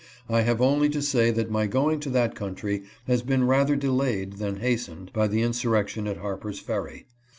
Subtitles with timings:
[0.27, 4.37] I have only to say that my going to that country has been rather delayed
[4.39, 7.05] than hastened by the insurrection at Harper's Ferry.